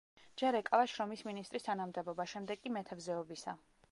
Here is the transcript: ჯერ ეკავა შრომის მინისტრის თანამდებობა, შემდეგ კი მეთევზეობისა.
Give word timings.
ჯერ 0.41 0.55
ეკავა 0.59 0.85
შრომის 0.93 1.21
მინისტრის 1.27 1.67
თანამდებობა, 1.69 2.27
შემდეგ 2.33 2.65
კი 2.65 2.75
მეთევზეობისა. 2.79 3.57